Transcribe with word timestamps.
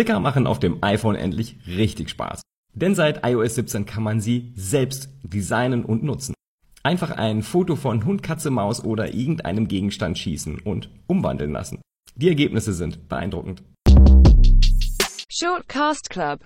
Sticker 0.00 0.18
machen 0.18 0.46
auf 0.46 0.58
dem 0.58 0.82
iPhone 0.82 1.14
endlich 1.14 1.58
richtig 1.66 2.08
Spaß. 2.08 2.40
Denn 2.72 2.94
seit 2.94 3.26
iOS 3.26 3.56
17 3.56 3.84
kann 3.84 4.02
man 4.02 4.18
sie 4.18 4.50
selbst 4.56 5.10
designen 5.22 5.84
und 5.84 6.02
nutzen. 6.02 6.32
Einfach 6.82 7.10
ein 7.10 7.42
Foto 7.42 7.76
von 7.76 8.06
Hund, 8.06 8.22
Katze, 8.22 8.50
Maus 8.50 8.82
oder 8.82 9.12
irgendeinem 9.12 9.68
Gegenstand 9.68 10.16
schießen 10.16 10.60
und 10.60 10.88
umwandeln 11.06 11.52
lassen. 11.52 11.82
Die 12.16 12.28
Ergebnisse 12.28 12.72
sind 12.72 13.10
beeindruckend. 13.10 13.62
Shortcast 15.30 16.08
Club 16.08 16.38